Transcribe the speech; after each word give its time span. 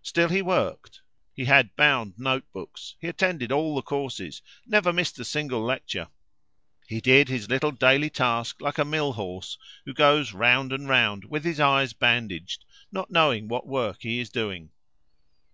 Still 0.00 0.30
he 0.30 0.40
worked; 0.40 1.02
he 1.34 1.44
had 1.44 1.76
bound 1.76 2.14
note 2.16 2.50
books, 2.54 2.94
he 3.02 3.06
attended 3.06 3.52
all 3.52 3.74
the 3.74 3.82
courses, 3.82 4.40
never 4.66 4.94
missed 4.94 5.18
a 5.18 5.26
single 5.26 5.60
lecture. 5.62 6.08
He 6.88 7.02
did 7.02 7.28
his 7.28 7.50
little 7.50 7.70
daily 7.70 8.08
task 8.08 8.62
like 8.62 8.78
a 8.78 8.84
mill 8.86 9.12
horse, 9.12 9.58
who 9.84 9.92
goes 9.92 10.32
round 10.32 10.72
and 10.72 10.88
round 10.88 11.26
with 11.26 11.44
his 11.44 11.60
eyes 11.60 11.92
bandaged, 11.92 12.64
not 12.90 13.10
knowing 13.10 13.46
what 13.46 13.66
work 13.66 13.98
he 14.00 14.20
is 14.20 14.30
doing. 14.30 14.70